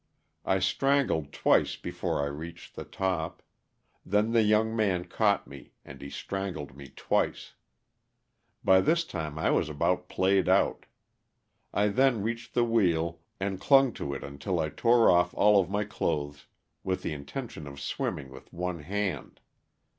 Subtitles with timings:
[0.45, 3.43] I strangled twice before I reached the top;
[4.03, 7.53] then the young man caught me and he strangled me twice.
[8.63, 10.87] By this time I was about played out.
[11.69, 15.69] 1 then reached the wheel, and clung to it until I tore off all of
[15.69, 16.47] my clothes,
[16.83, 19.39] with the intention of swimming with one hand.